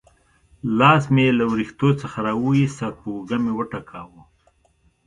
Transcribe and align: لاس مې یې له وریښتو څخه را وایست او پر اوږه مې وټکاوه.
لاس 0.79 1.03
مې 1.13 1.23
یې 1.27 1.37
له 1.39 1.45
وریښتو 1.51 1.89
څخه 2.01 2.17
را 2.27 2.33
وایست 2.43 2.77
او 2.85 2.89
پر 2.97 3.03
اوږه 3.13 3.37
مې 3.43 3.51
وټکاوه. 3.55 4.21